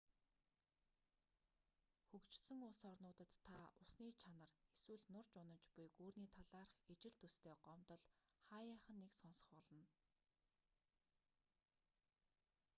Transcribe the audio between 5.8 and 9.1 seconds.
гүүрний талаарх ижил төстэй гомдол хааяахан